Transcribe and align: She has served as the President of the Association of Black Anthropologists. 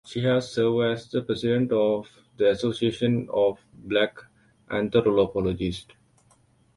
She 0.03 0.19
has 0.23 0.51
served 0.51 0.79
as 0.81 1.07
the 1.11 1.21
President 1.21 1.71
of 1.71 2.09
the 2.35 2.49
Association 2.49 3.27
of 3.31 3.63
Black 3.71 4.17
Anthropologists. 4.67 5.93